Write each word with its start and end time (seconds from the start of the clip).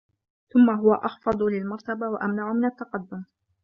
ثُمَّ 0.53 0.69
هُوَ 0.69 0.93
أَخْفَضُ 0.93 1.43
لِلْمَرْتَبَةِ 1.43 2.09
وَأَمْنَعُ 2.09 2.53
مِنْ 2.53 2.65
التَّقَدُّمِ 2.65 3.23